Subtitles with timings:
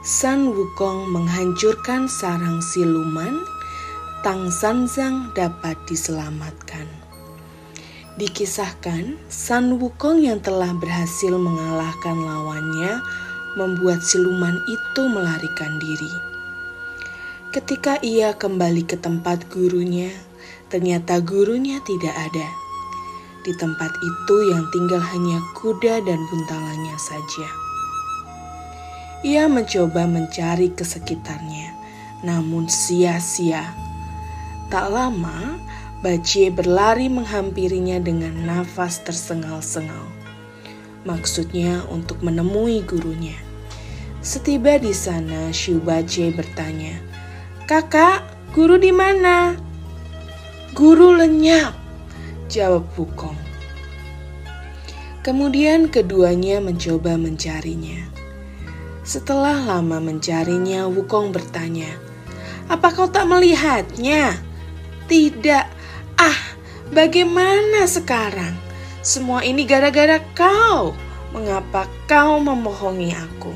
[0.00, 3.44] San Wukong menghancurkan sarang siluman,
[4.24, 6.88] Tang Sanzang dapat diselamatkan.
[8.16, 12.96] Dikisahkan, San Wukong yang telah berhasil mengalahkan lawannya
[13.60, 16.12] membuat siluman itu melarikan diri.
[17.52, 20.08] Ketika ia kembali ke tempat gurunya,
[20.72, 22.48] ternyata gurunya tidak ada.
[23.44, 27.59] Di tempat itu yang tinggal hanya kuda dan buntalannya saja.
[29.20, 31.76] Ia mencoba mencari ke sekitarnya,
[32.24, 33.68] namun sia-sia.
[34.72, 35.60] Tak lama,
[36.00, 40.08] Bacie berlari menghampirinya dengan nafas tersengal-sengal.
[41.04, 43.36] Maksudnya untuk menemui gurunya.
[44.24, 46.96] Setiba di sana, Shu Bacie bertanya,
[47.68, 48.24] "Kakak,
[48.56, 49.56] guru di mana?"
[50.72, 51.76] "Guru lenyap,"
[52.48, 53.36] jawab Wukong.
[55.20, 58.09] Kemudian keduanya mencoba mencarinya.
[59.10, 61.98] Setelah lama mencarinya, Wukong bertanya,
[62.70, 64.38] "Apa kau tak melihatnya?"
[65.10, 65.66] "Tidak."
[66.14, 66.40] "Ah,
[66.94, 68.54] bagaimana sekarang?
[69.02, 70.94] Semua ini gara-gara kau.
[71.34, 73.50] Mengapa kau memohongi aku?"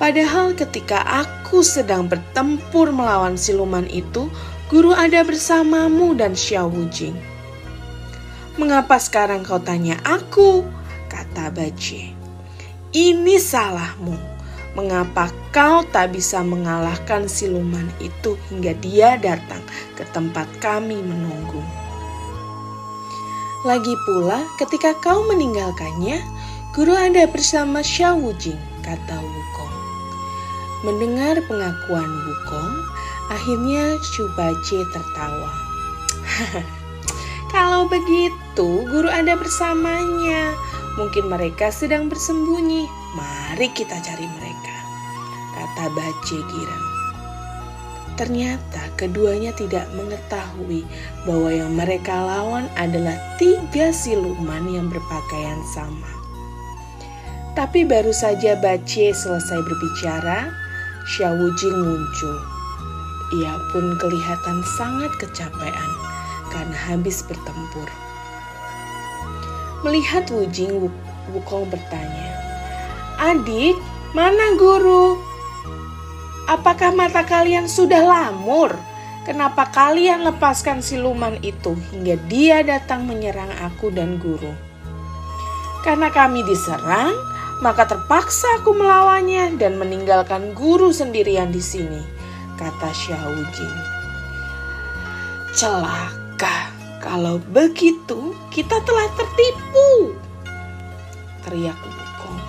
[0.00, 4.32] Padahal ketika aku sedang bertempur melawan siluman itu,
[4.72, 7.12] guru ada bersamamu dan Xiao Wujing.
[8.56, 10.64] Mengapa sekarang kau tanya aku?
[11.12, 12.23] Kata Bacie.
[12.94, 14.14] Ini salahmu.
[14.78, 19.58] Mengapa kau tak bisa mengalahkan siluman itu hingga dia datang
[19.98, 21.58] ke tempat kami menunggu?
[23.66, 26.22] Lagi pula, ketika kau meninggalkannya,
[26.70, 29.76] guru ada bersama Xiao Wujing, kata Wukong.
[30.86, 32.74] Mendengar pengakuan Wukong,
[33.34, 35.50] akhirnya Shubace tertawa.
[37.58, 40.54] Kalau begitu, guru ada bersamanya.
[40.94, 42.86] Mungkin mereka sedang bersembunyi.
[43.18, 44.76] Mari kita cari mereka,
[45.58, 46.86] kata Bace girang.
[48.14, 50.86] Ternyata keduanya tidak mengetahui
[51.26, 56.10] bahwa yang mereka lawan adalah tiga siluman yang berpakaian sama.
[57.58, 60.50] Tapi baru saja Bace selesai berbicara,
[61.10, 62.38] Xiao Wujing muncul.
[63.34, 65.90] Ia pun kelihatan sangat kecapean
[66.54, 68.03] karena habis bertempur.
[69.84, 70.88] Melihat Wujing,
[71.36, 72.32] Wukong bertanya,
[73.20, 73.76] Adik,
[74.16, 75.20] mana guru?
[76.48, 78.72] Apakah mata kalian sudah lamur?
[79.24, 84.52] Kenapa kalian lepaskan siluman itu hingga dia datang menyerang aku dan guru?
[85.80, 87.16] Karena kami diserang,
[87.64, 92.04] maka terpaksa aku melawannya dan meninggalkan guru sendirian di sini,
[92.60, 93.76] kata Xiao Wujing.
[95.56, 96.73] Celaka.
[97.04, 100.16] Kalau begitu, kita telah tertipu.
[101.44, 102.40] Teriak Wukong.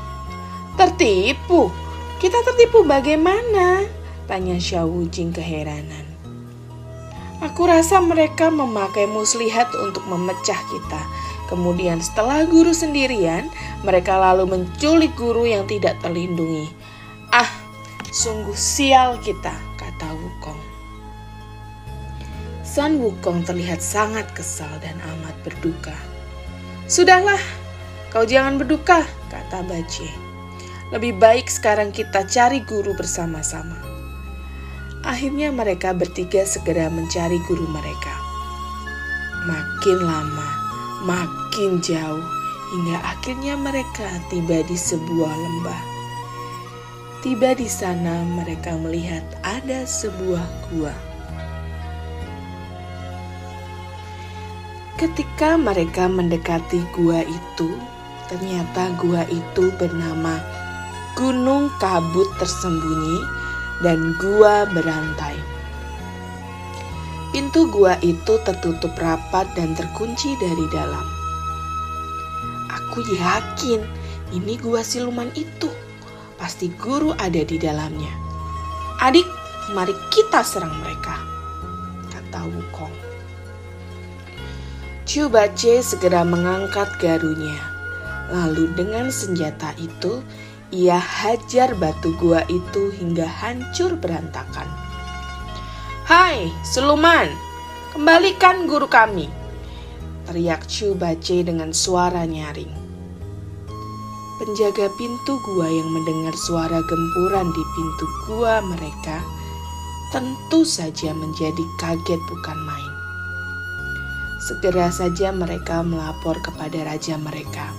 [0.80, 1.68] Tertipu?
[2.24, 3.84] Kita tertipu bagaimana?
[4.24, 6.08] Tanya Xiao Wujing keheranan.
[7.44, 11.02] Aku rasa mereka memakai muslihat untuk memecah kita.
[11.52, 13.52] Kemudian setelah guru sendirian,
[13.84, 16.72] mereka lalu menculik guru yang tidak terlindungi.
[17.28, 17.52] Ah,
[18.08, 20.75] sungguh sial kita, kata Wukong.
[22.76, 25.96] San Wukong terlihat sangat kesal dan amat berduka.
[26.92, 27.40] Sudahlah,
[28.12, 29.00] kau jangan berduka,
[29.32, 30.12] kata Bace.
[30.92, 33.80] Lebih baik sekarang kita cari guru bersama-sama.
[35.08, 38.12] Akhirnya mereka bertiga segera mencari guru mereka.
[39.48, 40.50] Makin lama,
[41.08, 42.28] makin jauh,
[42.76, 45.84] hingga akhirnya mereka tiba di sebuah lembah.
[47.24, 50.44] Tiba di sana mereka melihat ada sebuah
[50.76, 51.15] gua.
[54.96, 57.68] Ketika mereka mendekati gua itu,
[58.32, 60.40] ternyata gua itu bernama
[61.20, 63.20] Gunung Kabut Tersembunyi
[63.84, 65.36] dan Gua Berantai.
[67.36, 71.04] Pintu gua itu tertutup rapat dan terkunci dari dalam.
[72.72, 73.84] Aku yakin
[74.32, 75.68] ini gua siluman itu.
[76.40, 78.16] Pasti guru ada di dalamnya.
[79.04, 79.28] Adik,
[79.76, 81.20] mari kita serang mereka,
[82.16, 83.05] kata Wukong.
[85.16, 87.56] Chu Bace segera mengangkat garunya.
[88.36, 90.20] Lalu dengan senjata itu,
[90.76, 94.68] ia hajar batu gua itu hingga hancur berantakan.
[96.04, 97.32] Hai, Suluman,
[97.96, 99.32] kembalikan guru kami,
[100.28, 102.76] teriak Chu Bace dengan suara nyaring.
[104.44, 109.24] Penjaga pintu gua yang mendengar suara gempuran di pintu gua mereka
[110.12, 112.95] tentu saja menjadi kaget bukan main.
[114.46, 117.74] Segera saja mereka melapor kepada raja mereka.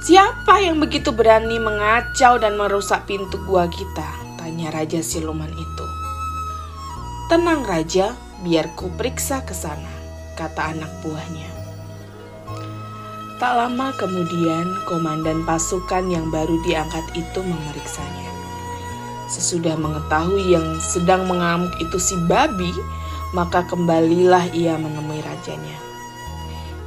[0.00, 4.08] Siapa yang begitu berani mengacau dan merusak pintu gua kita?
[4.40, 5.86] Tanya Raja Siluman itu.
[7.28, 9.88] Tenang Raja, biar ku periksa ke sana,
[10.36, 11.48] kata anak buahnya.
[13.36, 18.32] Tak lama kemudian, komandan pasukan yang baru diangkat itu memeriksanya.
[19.28, 22.72] Sesudah mengetahui yang sedang mengamuk itu si babi,
[23.34, 25.76] maka kembalilah ia menemui rajanya.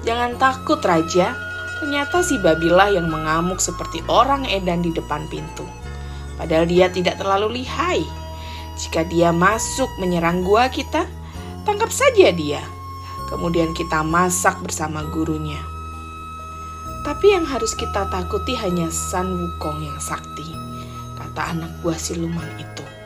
[0.08, 1.36] Jangan takut raja,
[1.84, 5.68] ternyata si babilah yang mengamuk seperti orang edan di depan pintu.
[6.40, 8.08] Padahal dia tidak terlalu lihai.
[8.80, 11.04] Jika dia masuk menyerang gua kita,
[11.68, 12.64] tangkap saja dia.
[13.28, 15.60] Kemudian kita masak bersama gurunya.
[17.04, 20.48] Tapi yang harus kita takuti hanya San Wukong yang sakti,
[21.20, 22.97] kata anak buah siluman itu.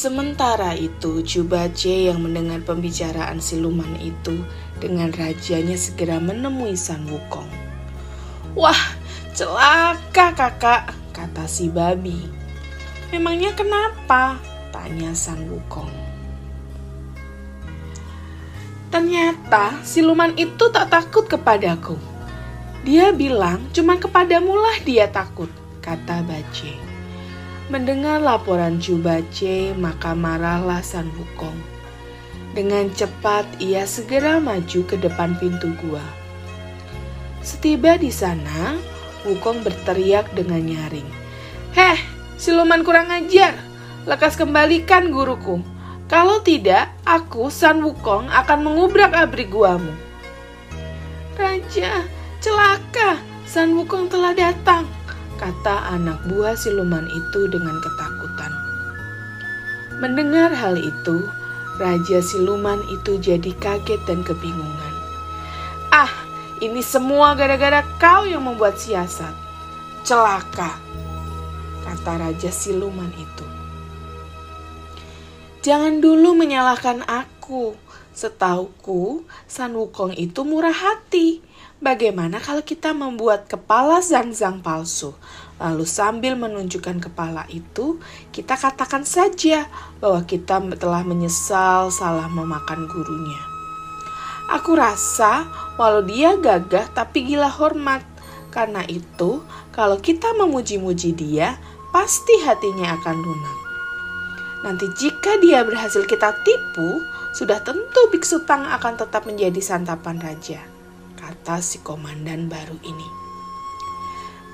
[0.00, 4.32] Sementara itu, Jubace yang mendengar pembicaraan siluman itu
[4.80, 7.44] dengan rajanya segera menemui San Wukong.
[8.56, 8.96] Wah,
[9.36, 12.16] celaka kakak, kata si babi.
[13.12, 14.40] Memangnya kenapa?
[14.72, 15.92] Tanya San Wukong.
[18.88, 22.00] Ternyata siluman itu tak takut kepadaku.
[22.88, 25.52] Dia bilang cuma kepadamu lah dia takut,
[25.84, 26.89] kata Bace.
[27.70, 31.54] Mendengar laporan Bace, maka marahlah San Wukong.
[32.50, 36.02] Dengan cepat ia segera maju ke depan pintu gua.
[37.46, 38.74] Setiba di sana,
[39.22, 41.06] Wukong berteriak dengan nyaring.
[41.78, 42.02] Heh,
[42.34, 43.54] siluman kurang ajar,
[44.02, 45.62] lekas kembalikan guruku.
[46.10, 49.94] Kalau tidak, aku, San Wukong, akan mengubrak-abrik guamu.
[51.38, 52.02] Raja,
[52.42, 54.90] celaka, San Wukong telah datang,
[55.40, 58.52] kata anak buah siluman itu dengan ketakutan.
[59.96, 61.24] Mendengar hal itu,
[61.80, 64.94] Raja siluman itu jadi kaget dan kebingungan.
[65.88, 66.12] Ah,
[66.60, 69.32] ini semua gara-gara kau yang membuat siasat.
[70.04, 70.76] Celaka,
[71.88, 73.46] kata Raja siluman itu.
[75.64, 77.76] Jangan dulu menyalahkan aku.
[78.20, 81.40] Setauku, San Wukong itu murah hati.
[81.80, 85.16] Bagaimana kalau kita membuat kepala Zanzang palsu?
[85.56, 87.96] Lalu sambil menunjukkan kepala itu,
[88.28, 89.64] kita katakan saja
[90.04, 93.40] bahwa kita telah menyesal salah memakan gurunya.
[94.52, 95.48] Aku rasa
[95.80, 98.04] walau dia gagah tapi gila hormat.
[98.52, 99.40] Karena itu,
[99.72, 101.56] kalau kita memuji-muji dia,
[101.88, 103.58] pasti hatinya akan lunak.
[104.60, 110.60] Nanti jika dia berhasil kita tipu, sudah tentu biksu Tang akan tetap menjadi santapan raja,
[111.18, 113.08] kata si komandan baru ini.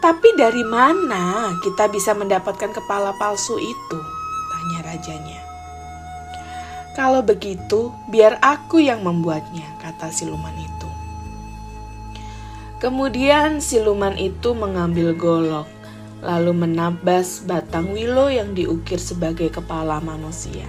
[0.05, 3.99] Tapi dari mana kita bisa mendapatkan kepala palsu itu?
[4.53, 5.41] Tanya rajanya.
[6.93, 10.89] Kalau begitu, biar aku yang membuatnya, kata siluman itu.
[12.77, 15.69] Kemudian siluman itu mengambil golok
[16.25, 20.67] lalu menabas batang wilo yang diukir sebagai kepala manusia.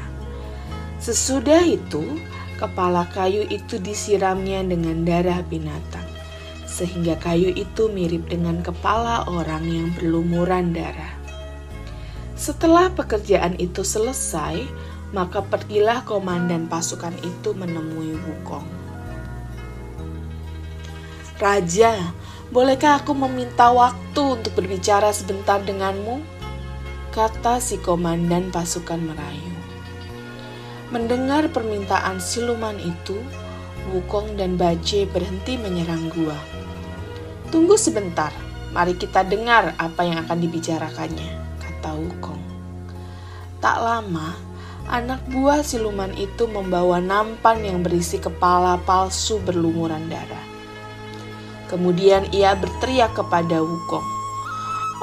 [1.08, 2.20] Sesudah itu,
[2.60, 6.04] kepala kayu itu disiramnya dengan darah binatang,
[6.68, 11.16] sehingga kayu itu mirip dengan kepala orang yang berlumuran darah.
[12.36, 14.68] Setelah pekerjaan itu selesai,
[15.16, 18.68] maka pergilah komandan pasukan itu menemui Wukong.
[21.40, 21.96] Raja,
[22.48, 26.24] Bolehkah aku meminta waktu untuk berbicara sebentar denganmu?
[27.12, 29.57] Kata si komandan pasukan merayu.
[30.88, 33.20] Mendengar permintaan siluman itu,
[33.92, 36.40] Wukong dan Bace berhenti menyerang gua.
[37.52, 38.32] Tunggu sebentar,
[38.72, 42.40] mari kita dengar apa yang akan dibicarakannya, kata Wukong.
[43.60, 44.32] Tak lama,
[44.88, 50.46] anak buah siluman itu membawa nampan yang berisi kepala palsu berlumuran darah.
[51.68, 54.08] Kemudian ia berteriak kepada Wukong.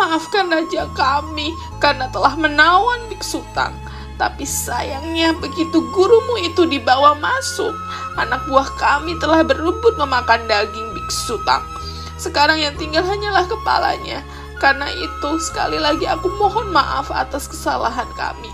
[0.00, 3.76] Maafkan raja kami karena telah menawan Biksu Tang.
[4.14, 7.74] Tapi sayangnya begitu gurumu itu dibawa masuk,
[8.14, 11.66] anak buah kami telah berebut memakan daging Biksu Tang.
[12.14, 14.22] Sekarang yang tinggal hanyalah kepalanya.
[14.62, 18.48] Karena itu sekali lagi aku mohon maaf atas kesalahan kami.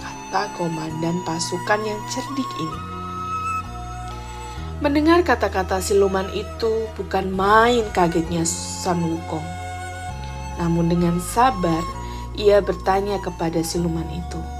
[0.00, 2.80] Kata komandan pasukan yang cerdik ini.
[4.78, 9.44] Mendengar kata-kata siluman itu bukan main kagetnya San Wukong.
[10.62, 11.82] Namun dengan sabar,
[12.38, 14.53] ia bertanya kepada siluman itu.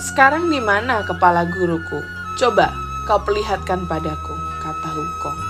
[0.00, 2.00] Sekarang di mana kepala guruku?
[2.40, 2.72] Coba
[3.04, 4.32] kau perlihatkan padaku,
[4.64, 5.40] kata Wukong.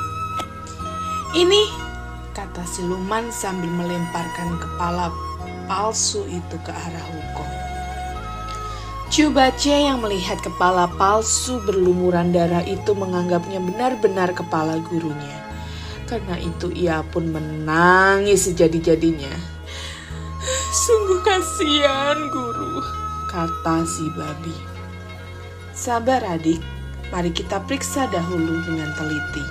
[1.38, 1.70] Ini,
[2.34, 5.14] kata siluman sambil melemparkan kepala
[5.70, 7.52] palsu itu ke arah Wukong.
[9.14, 15.38] Cubace yang melihat kepala palsu berlumuran darah itu menganggapnya benar-benar kepala gurunya.
[16.10, 19.30] Karena itu ia pun menangis sejadi-jadinya.
[20.74, 22.99] Sungguh kasihan guru,
[23.30, 24.52] kata si babi.
[25.70, 26.58] Sabar adik,
[27.14, 29.46] mari kita periksa dahulu dengan teliti.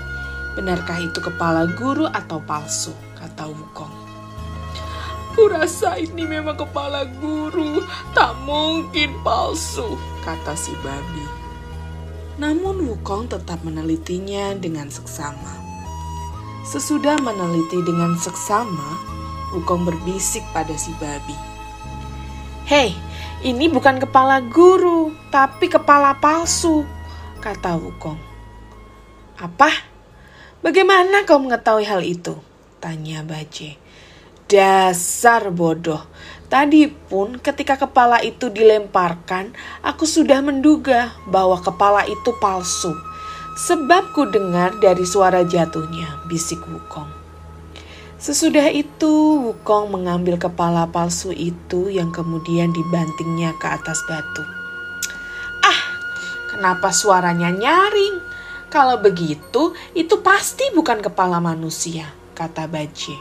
[0.59, 3.95] Benarkah itu kepala guru atau palsu, kata Wukong.
[5.39, 7.79] Kurasa ini memang kepala guru,
[8.11, 9.95] tak mungkin palsu,
[10.27, 11.25] kata si babi.
[12.35, 15.55] Namun Wukong tetap menelitinya dengan seksama.
[16.67, 18.99] Sesudah meneliti dengan seksama,
[19.55, 21.37] Wukong berbisik pada si babi.
[22.67, 22.93] Hei,
[23.39, 26.83] ini bukan kepala guru, tapi kepala palsu,
[27.39, 28.19] kata Wukong.
[29.39, 29.71] Apa?
[30.59, 32.35] Bagaimana kau mengetahui hal itu?
[32.83, 33.79] Tanya Baje.
[34.51, 36.03] Dasar bodoh.
[36.51, 39.55] Tadi pun ketika kepala itu dilemparkan,
[39.85, 42.91] aku sudah menduga bahwa kepala itu palsu.
[43.55, 47.18] Sebab ku dengar dari suara jatuhnya, bisik Wukong.
[48.19, 54.43] Sesudah itu, Wukong mengambil kepala palsu itu yang kemudian dibantingnya ke atas batu.
[55.63, 55.81] Ah,
[56.51, 58.19] kenapa suaranya nyaring?
[58.67, 63.15] Kalau begitu, itu pasti bukan kepala manusia, kata Baje.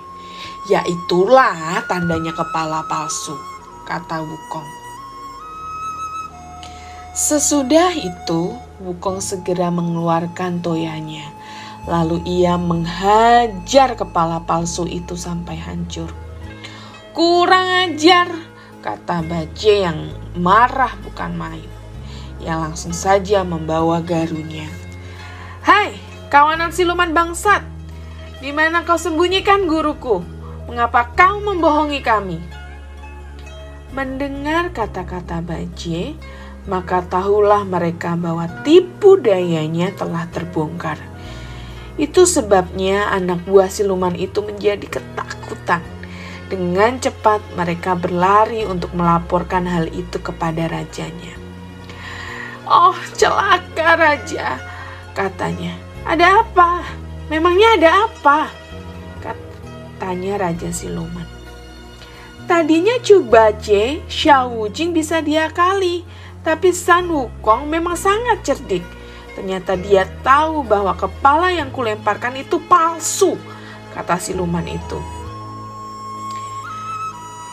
[0.66, 3.38] Ya itulah tandanya kepala palsu,
[3.86, 4.70] kata Wukong.
[7.14, 8.50] Sesudah itu,
[8.82, 11.37] Wukong segera mengeluarkan toyanya.
[11.88, 16.12] Lalu ia menghajar kepala palsu itu sampai hancur.
[17.16, 18.28] Kurang ajar,
[18.84, 21.70] kata Baje yang marah bukan main.
[22.44, 24.68] Ia langsung saja membawa garunya.
[25.64, 25.96] Hai,
[26.28, 27.64] kawanan siluman bangsat,
[28.44, 30.20] di mana kau sembunyikan guruku?
[30.68, 32.36] Mengapa kau membohongi kami?
[33.96, 36.12] Mendengar kata-kata Baje,
[36.68, 41.00] maka tahulah mereka bahwa tipu dayanya telah terbongkar.
[41.98, 45.82] Itu sebabnya anak buah siluman itu menjadi ketakutan.
[46.48, 51.36] Dengan cepat mereka berlari untuk melaporkan hal itu kepada rajanya.
[52.64, 54.56] Oh, celaka raja,
[55.12, 55.76] katanya.
[56.08, 56.86] Ada apa?
[57.28, 58.48] Memangnya ada apa?
[59.98, 61.26] Tanya Raja Siluman.
[62.46, 66.06] Tadinya Cubace, Xiao Wujing bisa diakali,
[66.40, 68.86] tapi San Wukong memang sangat cerdik.
[69.38, 73.38] Ternyata dia tahu bahwa kepala yang kulemparkan itu palsu,
[73.94, 74.98] kata siluman itu.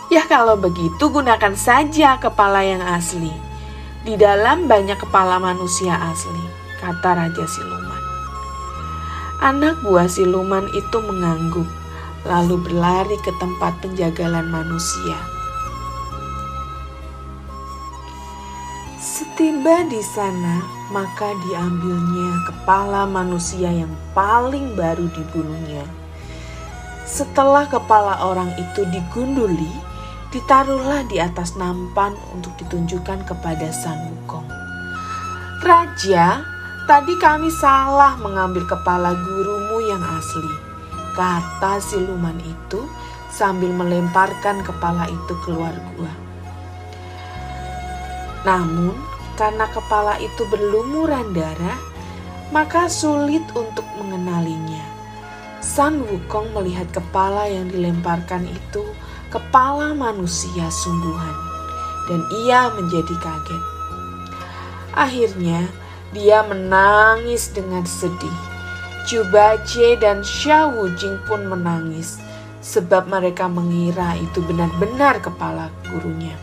[0.09, 3.29] Ya kalau begitu gunakan saja kepala yang asli.
[4.01, 6.41] Di dalam banyak kepala manusia asli,
[6.81, 8.01] kata Raja Siluman.
[9.45, 11.69] Anak buah siluman itu mengangguk
[12.25, 15.21] lalu berlari ke tempat penjagalan manusia.
[18.97, 25.85] Setiba di sana, maka diambilnya kepala manusia yang paling baru dibunuhnya.
[27.05, 29.71] Setelah kepala orang itu digunduli,
[30.33, 34.45] ditaruhlah di atas nampan untuk ditunjukkan kepada San Wukong.
[35.61, 36.41] Raja,
[36.85, 40.75] tadi kami salah mengambil kepala gurumu yang asli
[41.15, 42.83] kata siluman itu
[43.31, 46.11] sambil melemparkan kepala itu keluar gua.
[48.43, 48.93] Namun,
[49.35, 51.79] karena kepala itu berlumuran darah,
[52.49, 54.83] maka sulit untuk mengenalinya.
[55.59, 58.83] San Wukong melihat kepala yang dilemparkan itu
[59.29, 61.37] kepala manusia sungguhan,
[62.07, 63.63] dan ia menjadi kaget.
[64.95, 65.67] Akhirnya,
[66.15, 68.55] dia menangis dengan sedih
[69.05, 72.17] Jubace dan Xiao Wujing pun menangis
[72.65, 76.33] sebab mereka mengira itu benar-benar kepala gurunya.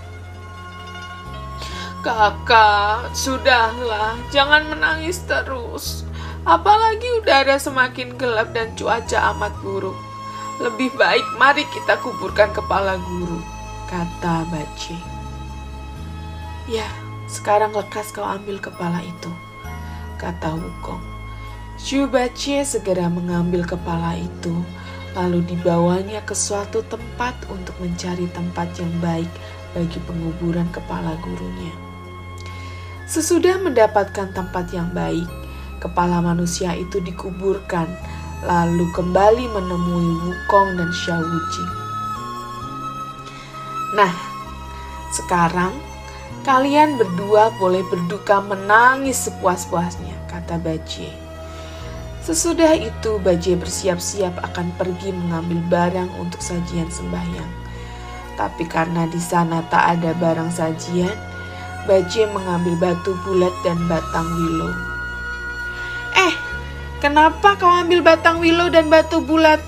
[2.02, 6.02] Kakak, sudahlah, jangan menangis terus.
[6.42, 9.94] Apalagi udara semakin gelap dan cuaca amat buruk.
[10.58, 13.38] Lebih baik mari kita kuburkan kepala guru,
[13.86, 14.98] kata Bace.
[16.66, 16.90] Ya,
[17.30, 19.30] sekarang lekas kau ambil kepala itu,
[20.18, 21.06] kata Wukong.
[21.78, 24.58] Shubache segera mengambil kepala itu,
[25.14, 29.30] lalu dibawanya ke suatu tempat untuk mencari tempat yang baik
[29.70, 31.91] bagi penguburan kepala gurunya.
[33.06, 35.26] Sesudah mendapatkan tempat yang baik,
[35.82, 37.90] kepala manusia itu dikuburkan,
[38.46, 41.66] lalu kembali menemui Wukong dan Xiao Wuji.
[43.98, 44.14] Nah,
[45.12, 45.74] sekarang
[46.46, 51.12] kalian berdua boleh berduka menangis sepuas-puasnya, kata Bajie.
[52.22, 57.50] Sesudah itu Bajie bersiap-siap akan pergi mengambil barang untuk sajian sembahyang.
[58.38, 61.31] Tapi karena di sana tak ada barang sajian,
[61.82, 64.70] Bajie mengambil batu bulat dan batang willow
[66.14, 66.34] Eh,
[67.02, 69.58] kenapa kau ambil batang willow dan batu bulat?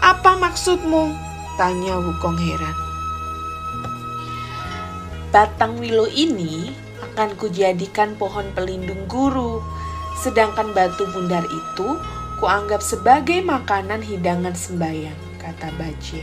[0.00, 1.12] Apa maksudmu?
[1.58, 2.76] Tanya Wukong heran.
[5.28, 6.72] Batang willow ini
[7.02, 9.60] akan kujadikan pohon pelindung guru,
[10.22, 11.98] sedangkan batu bundar itu
[12.38, 16.22] kuanggap sebagai makanan hidangan sembahyang, kata Baje.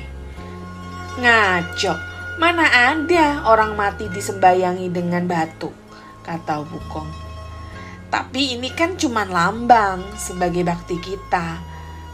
[1.20, 5.72] Ngaco, mana ada orang mati disembayangi dengan batu,
[6.24, 7.10] kata Wukong.
[8.12, 11.60] Tapi ini kan cuma lambang sebagai bakti kita,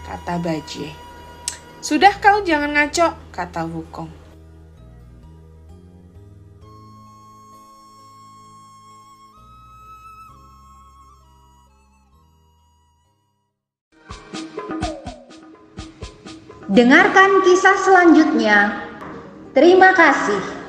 [0.06, 0.94] kata Baje.
[1.82, 4.22] Sudah kau jangan ngaco, kata Wukong.
[16.72, 18.90] Dengarkan kisah selanjutnya.
[19.51, 20.61] Terima kasih.